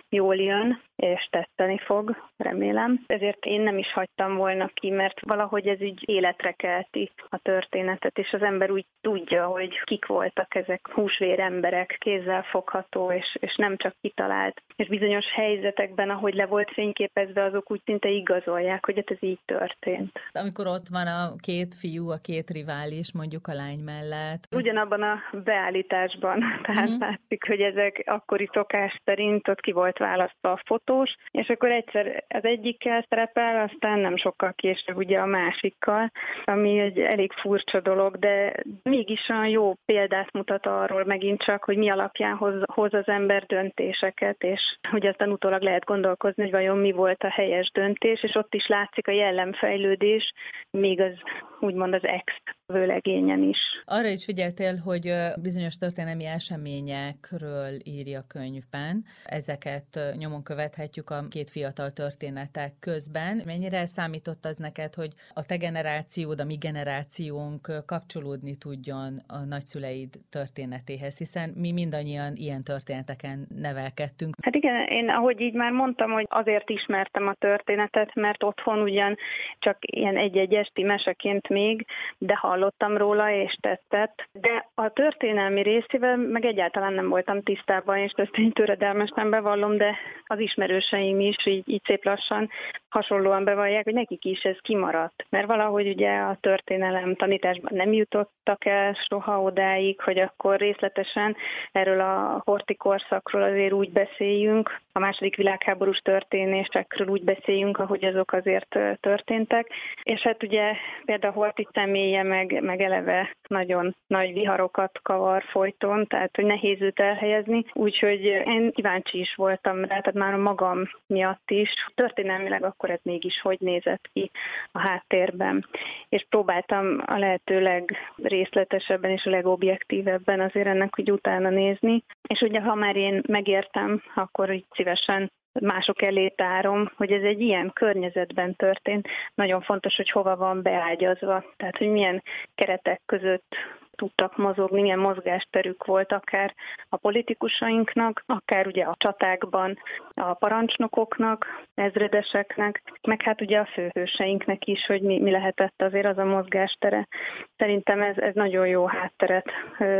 jól 0.08 0.36
jön, 0.36 0.80
és 0.96 1.28
tetteni 1.30 1.78
fog, 1.78 2.16
remélem. 2.36 3.04
Ezért 3.06 3.44
én 3.44 3.60
nem 3.60 3.78
is 3.78 3.92
hagytam 3.92 4.36
volna 4.36 4.70
ki, 4.74 4.90
mert 4.90 5.20
valahogy 5.20 5.66
ez 5.66 5.80
úgy 5.80 6.02
életre 6.08 6.52
kelti 6.52 7.10
a 7.28 7.38
történetet, 7.38 8.18
és 8.18 8.32
az 8.32 8.42
ember 8.42 8.70
úgy 8.70 8.86
tudja, 9.00 9.46
hogy 9.46 9.80
kik 9.84 10.06
voltak 10.06 10.54
ezek 10.54 10.88
húsvér 10.92 11.40
emberek, 11.40 11.96
kézzel 12.00 12.42
fogható, 12.42 13.12
és, 13.12 13.36
és 13.40 13.56
nem 13.56 13.76
csak 13.76 13.94
kitalált. 14.00 14.62
És 14.76 14.88
bizonyos 14.88 15.32
helyzetekben, 15.32 16.10
ahogy 16.10 16.34
le 16.34 16.46
volt 16.46 16.70
fényképezve, 16.72 17.44
azok 17.44 17.70
úgy 17.70 17.80
szinte 17.84 18.08
igazolják, 18.08 18.84
hogy 18.84 18.96
hát 18.96 19.10
ez 19.10 19.28
így 19.28 19.40
történt. 19.44 20.18
Amikor 20.32 20.66
ott 20.66 20.88
van 20.88 21.06
a 21.06 21.36
két 21.36 21.74
fiú, 21.74 22.10
a 22.10 22.18
két 22.22 22.50
rivális, 22.50 23.12
mondjuk 23.12 23.46
a 23.46 23.52
lány 23.52 23.84
mellett. 23.86 24.42
Ugyanabban 24.50 25.02
a 25.02 25.18
beállításban, 25.44 26.44
tehát 26.66 26.88
mm-hmm. 26.88 26.98
látszik, 26.98 27.46
hogy 27.46 27.60
ezek 27.60 28.02
akkori 28.06 28.48
szokás 28.52 29.00
szerint 29.04 29.48
ott 29.48 29.60
ki 29.60 29.72
volt 29.72 29.98
választva 29.98 30.52
a 30.52 30.62
fotós, 30.64 31.16
és 31.30 31.48
akkor 31.48 31.70
egyszer 31.70 32.24
az 32.28 32.44
egyikkel 32.44 33.06
szerepel, 33.08 33.68
aztán 33.68 33.98
nem 33.98 34.16
sokkal 34.16 34.52
később 34.52 34.96
ugye 34.96 35.18
a 35.18 35.26
másikkal, 35.26 36.10
ami 36.44 36.78
egy 36.78 36.98
elég 36.98 37.32
furcsa 37.32 37.80
dolog, 37.80 38.16
de 38.18 38.52
mégis 38.82 39.28
olyan 39.28 39.48
jó 39.48 39.74
példát 39.84 40.32
mutat 40.32 40.66
arról 40.66 41.04
megint 41.04 41.42
csak, 41.42 41.64
hogy 41.64 41.76
mi 41.76 41.90
alapján 41.90 42.36
hoz, 42.36 42.54
hoz 42.72 42.94
az 42.94 43.08
ember 43.08 43.46
döntéseket, 43.46 44.42
és 44.42 44.78
hogy 44.90 45.06
aztán 45.06 45.30
utólag 45.30 45.62
lehet 45.62 45.84
gondolkozni, 45.84 46.42
hogy 46.42 46.52
vajon 46.52 46.78
mi 46.78 46.92
volt 46.92 47.22
a 47.22 47.30
helyes 47.30 47.70
döntés, 47.70 48.22
és 48.22 48.34
ott 48.34 48.54
is 48.54 48.66
látszik 48.66 49.08
a 49.08 49.12
jellemfejlődés, 49.12 50.32
még 50.70 51.00
az 51.00 51.12
úgymond 51.60 51.94
az 51.94 52.04
ex 52.04 52.32
vőlegényen 52.66 53.42
is. 53.42 53.58
Arra 53.84 54.08
is 54.08 54.24
figyeltél, 54.24 54.76
hogy 54.76 55.12
bizonyos 55.42 55.76
történelmi 55.76 56.26
eseményekről 56.26 57.72
írja 57.84 58.20
könyvben. 58.28 59.04
Ezeket 59.24 60.00
nyomon 60.18 60.42
követhetjük 60.42 61.10
a 61.10 61.28
két 61.30 61.50
fiatal 61.50 61.90
történetek 61.90 62.72
közben. 62.80 63.42
Mennyire 63.44 63.86
számított 63.86 64.44
az 64.44 64.56
neked, 64.56 64.94
hogy 64.94 65.10
a 65.34 65.44
te 65.44 65.56
generációd, 65.56 66.40
a 66.40 66.44
mi 66.44 66.56
generációnk 66.56 67.84
kapcsolódni 67.86 68.56
tudjon 68.56 69.18
a 69.28 69.38
nagyszüleid 69.38 70.08
történetéhez, 70.30 71.18
hiszen 71.18 71.52
mi 71.56 71.72
mindannyian 71.72 72.32
ilyen 72.34 72.62
történeteken 72.62 73.46
nevelkedtünk. 73.54 74.34
Hát 74.42 74.54
igen, 74.54 74.86
én 74.86 75.08
ahogy 75.08 75.40
így 75.40 75.54
már 75.54 75.72
mondtam, 75.72 76.10
hogy 76.10 76.26
azért 76.28 76.70
ismertem 76.70 77.26
a 77.28 77.34
történetet, 77.34 78.14
mert 78.14 78.42
otthon 78.42 78.78
ugyan 78.78 79.16
csak 79.58 79.76
ilyen 79.80 80.16
egy-egy 80.16 80.54
esti 80.54 80.82
meseként 80.82 81.45
történt 81.46 81.48
még, 81.48 81.86
de 82.18 82.36
hallottam 82.36 82.96
róla 82.96 83.30
és 83.30 83.56
tetszett. 83.60 84.28
De 84.32 84.68
a 84.74 84.88
történelmi 84.88 85.62
részével 85.62 86.16
meg 86.16 86.44
egyáltalán 86.44 86.92
nem 86.92 87.08
voltam 87.08 87.42
tisztában, 87.42 87.96
és 87.96 88.12
ezt 88.16 88.36
én 88.36 88.52
töredelmesen 88.52 89.30
bevallom, 89.30 89.76
de 89.76 89.96
az 90.26 90.38
ismerőseim 90.38 91.20
is 91.20 91.46
így, 91.46 91.68
így 91.68 91.82
szép 91.84 92.04
lassan 92.04 92.50
hasonlóan 92.88 93.44
bevallják, 93.44 93.84
hogy 93.84 93.94
nekik 93.94 94.24
is 94.24 94.42
ez 94.42 94.56
kimaradt. 94.60 95.26
Mert 95.28 95.46
valahogy 95.46 95.88
ugye 95.88 96.18
a 96.18 96.38
történelem 96.40 97.14
tanításban 97.14 97.72
nem 97.74 97.92
jutottak 97.92 98.64
el 98.64 98.96
soha 99.08 99.42
odáig, 99.42 100.00
hogy 100.00 100.18
akkor 100.18 100.58
részletesen 100.58 101.36
erről 101.72 102.00
a 102.00 102.42
horti 102.44 102.74
korszakról 102.74 103.42
azért 103.42 103.72
úgy 103.72 103.90
beszéljünk, 103.90 104.80
a 104.96 104.98
második 104.98 105.36
világháborús 105.36 105.98
történésekről 105.98 107.08
úgy 107.08 107.22
beszéljünk, 107.22 107.78
ahogy 107.78 108.04
azok 108.04 108.32
azért 108.32 108.78
történtek. 109.00 109.70
És 110.02 110.20
hát 110.20 110.42
ugye 110.42 110.72
például 111.04 111.34
Horti 111.36 111.68
személye 111.72 112.22
meg, 112.22 112.62
meg 112.62 112.80
eleve 112.80 113.36
nagyon 113.48 113.96
nagy 114.06 114.32
viharokat 114.32 114.98
kavar 115.02 115.42
folyton, 115.42 116.06
tehát 116.06 116.36
hogy 116.36 116.44
nehéz 116.44 116.80
őt 116.80 117.00
elhelyezni. 117.00 117.64
Úgyhogy 117.72 118.24
én 118.24 118.72
kíváncsi 118.72 119.18
is 119.18 119.34
voltam 119.34 119.80
rá, 119.80 119.86
tehát 119.86 120.12
már 120.12 120.32
a 120.32 120.42
magam 120.42 120.82
miatt 121.06 121.50
is. 121.50 121.70
Történelmileg 121.94 122.64
akkor 122.64 122.90
ez 122.90 123.00
mégis 123.02 123.40
hogy 123.40 123.56
nézett 123.60 124.08
ki 124.12 124.30
a 124.72 124.78
háttérben. 124.78 125.66
És 126.08 126.26
próbáltam 126.28 127.02
a 127.06 127.18
lehető 127.18 127.60
legrészletesebben 127.60 129.10
és 129.10 129.24
a 129.24 129.30
legobjektívebben 129.30 130.40
azért 130.40 130.66
ennek, 130.66 130.94
hogy 130.94 131.10
utána 131.10 131.48
nézni. 131.48 132.02
És 132.28 132.40
ugye 132.40 132.60
ha 132.60 132.74
már 132.74 132.96
én 132.96 133.22
megértem, 133.28 134.02
akkor 134.14 134.52
így 134.52 134.66
szívesen 134.74 135.30
mások 135.60 136.02
elé 136.02 136.28
tárom, 136.28 136.90
hogy 136.96 137.12
ez 137.12 137.22
egy 137.22 137.40
ilyen 137.40 137.70
környezetben 137.72 138.54
történt. 138.56 139.08
Nagyon 139.34 139.60
fontos, 139.60 139.96
hogy 139.96 140.10
hova 140.10 140.36
van 140.36 140.62
beágyazva, 140.62 141.44
tehát 141.56 141.76
hogy 141.76 141.88
milyen 141.88 142.22
keretek 142.54 143.00
között 143.06 143.54
tudtak 143.96 144.36
mozogni, 144.36 144.80
milyen 144.80 144.98
mozgásterük 144.98 145.84
volt 145.84 146.12
akár 146.12 146.54
a 146.88 146.96
politikusainknak, 146.96 148.22
akár 148.26 148.66
ugye 148.66 148.84
a 148.84 148.94
csatákban 148.98 149.78
a 150.14 150.34
parancsnokoknak, 150.34 151.46
ezredeseknek, 151.74 152.82
meg 153.02 153.22
hát 153.22 153.40
ugye 153.40 153.58
a 153.58 153.68
főhőseinknek 153.72 154.66
is, 154.66 154.86
hogy 154.86 155.02
mi, 155.02 155.20
mi 155.20 155.30
lehetett 155.30 155.82
azért 155.82 156.06
az 156.06 156.18
a 156.18 156.24
mozgástere. 156.24 157.08
Szerintem 157.56 158.02
ez, 158.02 158.16
ez 158.18 158.34
nagyon 158.34 158.66
jó 158.66 158.86
hátteret 158.86 159.50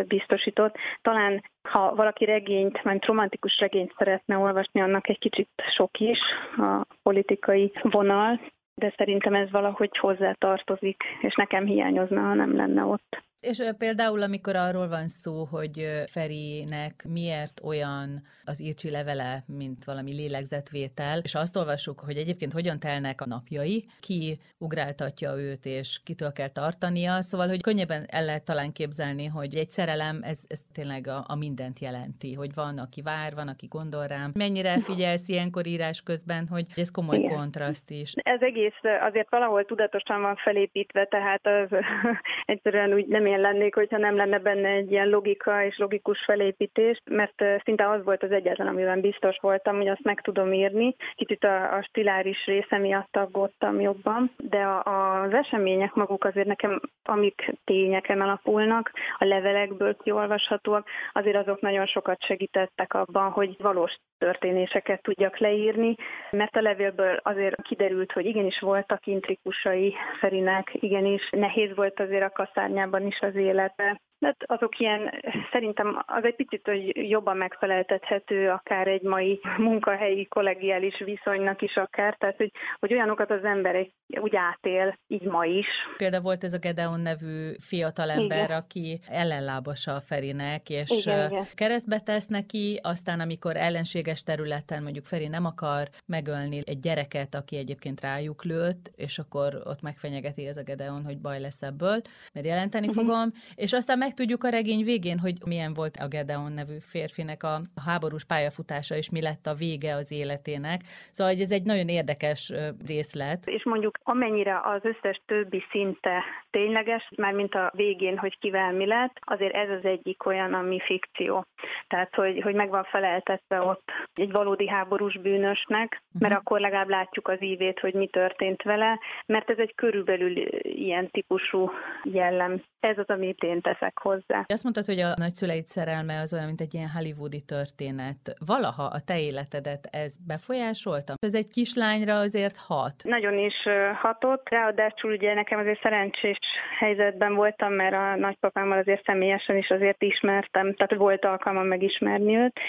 biztosított. 0.07 0.77
Talán 1.03 1.43
ha 1.67 1.95
valaki 1.95 2.25
regényt, 2.25 2.85
mert 2.85 3.05
romantikus 3.05 3.59
regényt 3.59 3.95
szeretne 3.99 4.37
olvasni, 4.37 4.81
annak 4.81 5.09
egy 5.09 5.19
kicsit 5.19 5.49
sok 5.75 6.01
is 6.01 6.19
a 6.57 6.87
politikai 7.03 7.73
vonal, 7.83 8.41
de 8.75 8.93
szerintem 8.97 9.35
ez 9.35 9.51
valahogy 9.51 9.97
hozzá 9.99 10.33
tartozik, 10.33 11.03
és 11.21 11.35
nekem 11.35 11.65
hiányozna, 11.65 12.21
ha 12.21 12.35
nem 12.35 12.57
lenne 12.57 12.85
ott. 12.85 13.25
És 13.51 13.63
például, 13.79 14.23
amikor 14.23 14.57
arról 14.57 14.89
van 14.89 15.09
szó, 15.09 15.45
hogy 15.45 15.87
Ferinek 16.07 17.05
miért 17.09 17.61
olyan 17.65 18.23
az 18.45 18.63
írcsi 18.63 18.91
levele, 18.91 19.43
mint 19.47 19.85
valami 19.85 20.15
lélegzetvétel, 20.15 21.19
és 21.23 21.35
azt 21.35 21.57
olvassuk, 21.57 22.01
hogy 22.01 22.17
egyébként 22.17 22.53
hogyan 22.53 22.79
telnek 22.79 23.21
a 23.21 23.27
napjai, 23.27 23.85
ki 24.01 24.39
ugráltatja 24.59 25.37
őt, 25.37 25.65
és 25.65 26.01
kitől 26.05 26.33
kell 26.33 26.49
tartania, 26.49 27.23
szóval, 27.23 27.49
hogy 27.49 27.63
könnyebben 27.63 28.05
el 28.09 28.25
lehet 28.25 28.45
talán 28.45 28.73
képzelni, 28.73 29.27
hogy 29.27 29.55
egy 29.55 29.71
szerelem, 29.71 30.21
ez, 30.23 30.45
ez 30.49 30.61
tényleg 30.75 31.07
a, 31.07 31.25
a 31.27 31.37
mindent 31.37 31.79
jelenti, 31.79 32.35
hogy 32.35 32.55
van, 32.55 32.79
aki 32.79 33.03
vár, 33.03 33.35
van, 33.35 33.49
aki 33.49 33.67
gondol 33.67 34.07
rám. 34.07 34.31
Mennyire 34.35 34.79
figyelsz 34.79 35.29
ilyenkor 35.29 35.67
írás 35.67 36.03
közben, 36.03 36.47
hogy 36.51 36.67
ez 36.77 36.91
komoly 36.91 37.19
Igen. 37.19 37.35
kontraszt 37.37 37.91
is. 37.91 38.13
Ez 38.15 38.41
egész 38.41 38.81
azért 39.01 39.31
valahol 39.31 39.65
tudatosan 39.65 40.21
van 40.21 40.37
felépítve, 40.37 41.07
tehát 41.07 41.47
az 41.47 41.69
egyszerűen 42.55 42.93
úgy 42.93 43.07
nem 43.07 43.27
én 43.37 43.43
lennék, 43.43 43.75
hogyha 43.75 43.99
nem 43.99 44.17
lenne 44.17 44.39
benne 44.39 44.69
egy 44.69 44.91
ilyen 44.91 45.09
logika 45.09 45.65
és 45.65 45.79
logikus 45.79 46.25
felépítés, 46.25 47.01
mert 47.11 47.45
szinte 47.65 47.89
az 47.89 48.05
volt 48.05 48.23
az 48.23 48.31
egyetlen, 48.31 48.67
amiben 48.67 49.01
biztos 49.01 49.37
voltam, 49.41 49.77
hogy 49.77 49.89
azt 49.89 50.03
meg 50.03 50.21
tudom 50.21 50.53
írni. 50.53 50.97
Kicsit 51.15 51.45
a, 51.45 51.77
a 51.77 51.83
stiláris 51.83 52.45
része 52.45 52.79
miatt 52.79 53.17
aggódtam 53.17 53.81
jobban, 53.81 54.31
de 54.37 54.59
a, 54.59 55.23
az 55.23 55.33
események 55.33 55.95
maguk 55.95 56.25
azért 56.25 56.47
nekem, 56.47 56.81
amik 57.03 57.53
tényeken 57.65 58.21
alapulnak, 58.21 58.93
a 59.19 59.25
levelekből 59.25 59.97
kiolvashatóak, 59.97 60.89
azért 61.13 61.37
azok 61.37 61.61
nagyon 61.61 61.87
sokat 61.87 62.25
segítettek 62.25 62.95
abban, 62.95 63.31
hogy 63.31 63.57
valós 63.59 63.97
történéseket 64.19 65.03
tudjak 65.03 65.39
leírni, 65.39 65.95
mert 66.31 66.57
a 66.57 66.61
levélből 66.61 67.21
azért 67.23 67.63
kiderült, 67.63 68.13
hogy 68.13 68.27
igenis 68.27 68.59
voltak 68.61 69.07
intrikusai 69.07 69.95
Ferinek, 70.21 70.71
igenis 70.73 71.31
nehéz 71.31 71.75
volt 71.75 72.01
azért 72.01 72.23
a 72.23 72.45
kaszárnyában 72.45 73.07
is 73.07 73.21
az 73.21 73.35
élete, 73.35 74.01
Hát 74.21 74.37
azok 74.47 74.79
ilyen, 74.79 75.11
szerintem 75.53 76.03
az 76.07 76.25
egy 76.25 76.35
picit 76.35 76.67
hogy 76.67 77.09
jobban 77.11 77.37
megfeleltethető 77.37 78.51
akár 78.51 78.89
egy 78.89 79.03
mai 79.03 79.41
munkahelyi 79.57 80.27
kollegiális 80.27 80.99
viszonynak 80.99 81.63
is 81.63 81.77
akár, 81.77 82.17
tehát 82.17 82.37
hogy, 82.37 82.53
hogy 82.79 82.93
olyanokat 82.93 83.31
az 83.31 83.45
ember 83.45 83.89
úgy 84.21 84.37
átél, 84.37 84.99
így 85.07 85.23
ma 85.23 85.45
is. 85.45 85.67
Például 85.97 86.23
volt 86.23 86.45
ez 86.45 86.53
a 86.53 86.59
Gedeon 86.59 87.01
nevű 87.01 87.53
fiatalember, 87.59 88.45
igen. 88.45 88.59
aki 88.59 89.01
ellenlábasa 89.07 89.95
a 89.95 90.01
Ferinek, 90.01 90.71
és 90.71 91.07
igen, 91.07 91.31
igen. 91.31 91.45
keresztbe 91.55 92.01
tesz 92.01 92.27
neki, 92.27 92.81
aztán 92.83 93.21
amikor 93.21 93.57
ellenséges 93.57 94.23
területen 94.23 94.83
mondjuk 94.83 95.05
Feri 95.05 95.29
nem 95.29 95.45
akar 95.45 95.89
megölni 96.07 96.63
egy 96.65 96.79
gyereket, 96.79 97.35
aki 97.35 97.57
egyébként 97.57 98.01
rájuk 98.01 98.45
lőtt, 98.45 98.91
és 98.97 99.19
akkor 99.19 99.63
ott 99.65 99.83
megfenyegeti 99.83 100.47
ez 100.47 100.57
a 100.57 100.63
Gedeon, 100.63 101.05
hogy 101.05 101.19
baj 101.19 101.41
lesz 101.41 101.63
ebből, 101.63 102.01
mert 102.33 102.47
jelenteni 102.47 102.87
uh-huh. 102.87 103.05
fogom, 103.05 103.31
és 103.55 103.73
aztán 103.73 103.99
megtudjuk 104.07 104.45
a 104.45 104.49
regény 104.49 104.85
végén, 104.85 105.19
hogy 105.19 105.37
milyen 105.47 105.73
volt 105.75 105.97
a 105.97 106.09
Gedeon 106.09 106.53
nevű 106.53 106.79
férfinek 106.93 107.43
a 107.43 107.55
háborús 107.87 108.25
pályafutása, 108.25 108.95
és 108.97 109.11
mi 109.11 109.21
lett 109.23 109.47
a 109.47 109.55
vége 109.55 109.95
az 109.95 110.13
életének. 110.13 110.81
Szóval 111.13 111.33
hogy 111.33 111.43
ez 111.43 111.51
egy 111.51 111.63
nagyon 111.63 111.89
érdekes 111.89 112.53
részlet. 112.87 113.47
És 113.47 113.65
mondjuk 113.65 113.99
amennyire 114.03 114.61
az 114.65 114.83
összes 114.83 115.21
többi 115.27 115.63
szinte 115.71 116.25
tényleges, 116.51 117.11
már 117.17 117.33
mint 117.33 117.55
a 117.55 117.73
végén, 117.75 118.19
hogy 118.19 118.39
kivel 118.39 118.73
mi 118.73 118.87
lett, 118.87 119.17
azért 119.21 119.55
ez 119.55 119.71
az 119.71 119.85
egyik 119.85 120.27
olyan, 120.27 120.55
ami 120.55 120.79
fikció. 120.81 121.45
Tehát, 121.89 122.15
hogy, 122.15 122.43
hogy 122.43 122.55
meg 122.55 122.69
van 122.69 122.85
feleltetve 122.85 123.61
ott 123.61 123.91
egy 124.15 124.33
valódi 124.33 124.69
háborús 124.69 125.19
bűnösnek, 125.19 126.03
mert 126.13 126.33
uh-huh. 126.33 126.39
akkor 126.39 126.61
legalább 126.61 126.89
látjuk 126.89 127.29
az 127.29 127.43
ívét, 127.43 127.79
hogy 127.81 127.95
mi 127.95 128.07
történt 128.07 128.63
vele, 128.63 128.99
mert 129.27 129.51
ez 129.51 129.59
egy 129.59 129.75
körülbelül 129.75 130.37
ilyen 130.63 131.11
típusú 131.11 131.71
jellem. 132.03 132.63
Ez 132.81 132.99
az, 132.99 133.09
amit 133.09 133.43
én 133.43 133.61
teszek 133.61 133.96
hozzá. 133.99 134.45
Azt 134.49 134.63
mondtad, 134.63 134.85
hogy 134.85 135.01
a 135.01 135.15
nagyszüleid 135.17 135.67
szerelme 135.67 136.21
az 136.21 136.33
olyan, 136.33 136.47
mint 136.47 136.61
egy 136.61 136.75
ilyen 136.75 136.91
hollywoodi 136.91 137.43
történet. 137.43 138.35
Valaha 138.47 138.83
a 138.83 139.01
te 139.01 139.21
életedet 139.21 139.89
ez 139.91 140.17
befolyásolta? 140.27 141.15
Ez 141.19 141.35
egy 141.35 141.51
kislányra 141.51 142.19
azért 142.19 142.57
hat. 142.57 142.95
Nagyon 143.03 143.39
is 143.39 143.55
hatott, 144.01 144.49
ráadásul 144.49 145.13
ugye 145.13 145.35
nekem 145.35 145.59
azért 145.59 145.81
szerencsés 145.81 146.39
helyzetben 146.79 147.35
voltam, 147.35 147.73
mert 147.73 147.95
a 147.95 148.17
nagypapámmal 148.17 148.79
azért 148.79 149.05
személyesen 149.05 149.57
is 149.57 149.71
azért 149.71 150.03
ismertem, 150.03 150.75
tehát 150.75 150.95
volt 150.95 151.25
alkalmam 151.25 151.67
megismerni 151.67 152.37
őt, 152.37 152.61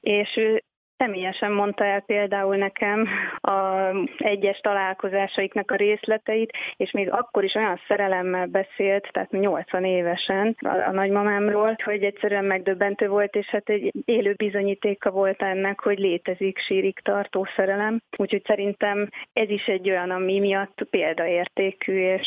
és 0.00 0.36
ő 0.36 0.62
Személyesen 0.96 1.52
mondta 1.52 1.84
el 1.84 2.00
például 2.00 2.56
nekem 2.56 3.08
a 3.40 3.88
egyes 4.18 4.58
találkozásaiknak 4.58 5.70
a 5.70 5.76
részleteit, 5.76 6.52
és 6.76 6.90
még 6.90 7.10
akkor 7.10 7.44
is 7.44 7.54
olyan 7.54 7.80
szerelemmel 7.88 8.46
beszélt, 8.46 9.08
tehát 9.12 9.30
80 9.30 9.84
évesen 9.84 10.56
a, 10.60 10.68
a 10.68 10.90
nagymamámról, 10.90 11.76
hogy 11.84 12.02
egyszerűen 12.02 12.44
megdöbbentő 12.44 13.08
volt, 13.08 13.34
és 13.34 13.46
hát 13.46 13.68
egy 13.68 13.92
élő 14.04 14.34
bizonyítéka 14.34 15.10
volt 15.10 15.42
ennek, 15.42 15.80
hogy 15.80 15.98
létezik 15.98 16.58
sírik 16.58 16.98
tartó 16.98 17.46
szerelem. 17.56 18.00
Úgyhogy 18.16 18.42
szerintem 18.44 19.08
ez 19.32 19.48
is 19.48 19.66
egy 19.66 19.90
olyan, 19.90 20.10
ami 20.10 20.38
miatt 20.38 20.86
példaértékű 20.90 21.98
és 21.98 22.26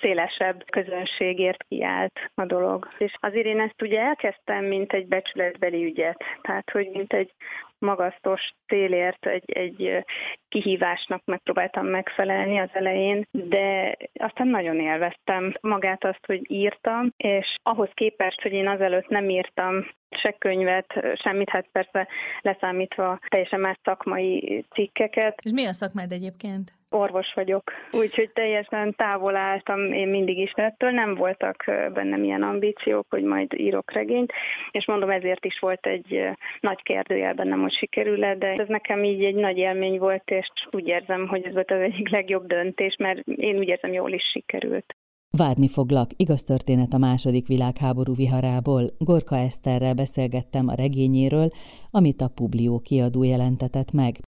szélesebb 0.00 0.64
közönségért 0.70 1.64
kiállt 1.68 2.18
a 2.34 2.44
dolog. 2.44 2.88
És 2.98 3.14
azért 3.20 3.46
én 3.46 3.60
ezt 3.60 3.82
ugye 3.82 4.00
elkezdtem, 4.00 4.64
mint 4.64 4.92
egy 4.92 5.06
becsületbeli 5.06 5.84
ügyet, 5.84 6.24
tehát 6.42 6.70
hogy 6.70 6.88
mint 6.92 7.12
egy 7.12 7.32
magasztos 7.78 8.52
célért 8.66 9.26
egy, 9.26 9.52
egy 9.52 10.04
kihívásnak 10.48 11.22
megpróbáltam 11.24 11.86
megfelelni 11.86 12.58
az 12.58 12.70
elején, 12.72 13.26
de 13.30 13.96
aztán 14.14 14.48
nagyon 14.48 14.80
élveztem 14.80 15.54
magát 15.60 16.04
azt, 16.04 16.26
hogy 16.26 16.50
írtam, 16.50 17.12
és 17.16 17.54
ahhoz 17.62 17.90
képest, 17.94 18.42
hogy 18.42 18.52
én 18.52 18.68
azelőtt 18.68 19.08
nem 19.08 19.28
írtam 19.28 19.88
se 20.10 20.32
könyvet, 20.38 20.94
semmit, 21.14 21.50
hát 21.50 21.66
persze 21.72 22.08
leszámítva 22.40 23.18
teljesen 23.28 23.60
más 23.60 23.76
szakmai 23.82 24.64
cikkeket. 24.70 25.38
És 25.42 25.50
mi 25.50 25.66
a 25.66 25.72
szakmád 25.72 26.12
egyébként? 26.12 26.77
Orvos 26.90 27.32
vagyok, 27.34 27.72
úgyhogy 27.92 28.30
teljesen 28.30 28.94
távol 28.96 29.36
álltam 29.36 29.92
én 29.92 30.08
mindig 30.08 30.38
is 30.38 30.52
ettől, 30.54 30.90
nem 30.90 31.14
voltak 31.14 31.64
bennem 31.92 32.24
ilyen 32.24 32.42
ambíciók, 32.42 33.06
hogy 33.10 33.22
majd 33.22 33.52
írok 33.52 33.92
regényt, 33.92 34.32
és 34.70 34.86
mondom, 34.86 35.10
ezért 35.10 35.44
is 35.44 35.58
volt 35.58 35.86
egy 35.86 36.28
nagy 36.60 36.82
kérdőjel 36.82 37.34
bennem, 37.34 37.60
hogy 37.60 37.72
sikerül 37.72 38.24
-e, 38.24 38.34
de 38.34 38.46
ez 38.46 38.68
nekem 38.68 39.04
így 39.04 39.24
egy 39.24 39.34
nagy 39.34 39.56
élmény 39.56 39.98
volt, 39.98 40.30
és 40.30 40.50
úgy 40.70 40.86
érzem, 40.86 41.28
hogy 41.28 41.44
ez 41.44 41.52
volt 41.52 41.70
az 41.70 41.80
egyik 41.80 42.08
legjobb 42.08 42.46
döntés, 42.46 42.96
mert 42.98 43.26
én 43.26 43.58
úgy 43.58 43.68
érzem, 43.68 43.92
jól 43.92 44.12
is 44.12 44.24
sikerült. 44.32 44.94
Várni 45.30 45.68
foglak, 45.68 46.10
igaz 46.16 46.44
történet 46.44 46.92
a 46.92 46.98
második 46.98 47.46
világháború 47.46 48.14
viharából. 48.14 48.90
Gorka 48.98 49.36
Eszterrel 49.36 49.94
beszélgettem 49.94 50.68
a 50.68 50.74
regényéről, 50.74 51.50
amit 51.90 52.20
a 52.20 52.28
Publió 52.34 52.80
kiadó 52.80 53.22
jelentetett 53.22 53.92
meg. 53.92 54.20